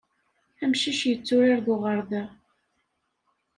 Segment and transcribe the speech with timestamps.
[0.63, 2.23] Amcic yetturar d uɣerda.